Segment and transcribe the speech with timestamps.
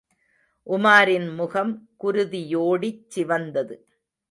[0.67, 3.75] உமாரின் முகம் குருதியோடிச் சிவந்தது.